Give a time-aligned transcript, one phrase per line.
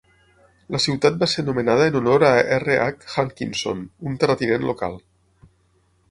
[0.75, 3.09] La ciutat va ser nomenada en honor a R.H.
[3.15, 4.97] Hankinson, un terratinent local.